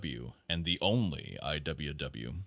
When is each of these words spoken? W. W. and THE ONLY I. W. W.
W. 0.01 0.19
W. 0.29 0.33
and 0.49 0.65
THE 0.65 0.79
ONLY 0.81 1.37
I. 1.43 1.59
W. 1.59 1.93
W. 1.93 2.33